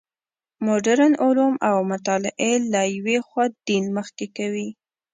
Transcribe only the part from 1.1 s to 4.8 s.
علوم او مطالعې له یوې خوا دین مخ کوي.